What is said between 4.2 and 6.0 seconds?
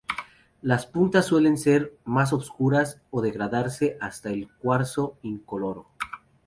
el cuarzo incoloro.